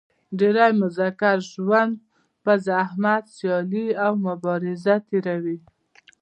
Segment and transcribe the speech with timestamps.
[0.39, 1.93] ډېری مذکر ژوند
[2.43, 5.57] په زحمت سیالي او مبازره تېروي.